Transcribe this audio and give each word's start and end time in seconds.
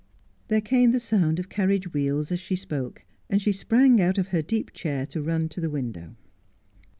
There 0.47 0.61
came 0.61 0.93
the 0.93 0.99
sound 0.99 1.37
of 1.37 1.47
carriage 1.47 1.93
wheels 1.93 2.31
as 2.31 2.39
she 2.39 2.55
spoke, 2.55 3.03
and 3.29 3.39
she 3.39 3.51
sprang 3.51 4.01
out 4.01 4.17
of 4.17 4.29
her 4.29 4.41
deep 4.41 4.73
chair 4.73 5.05
to 5.05 5.21
run 5.21 5.47
to 5.49 5.61
the 5.61 5.69
window. 5.69 6.15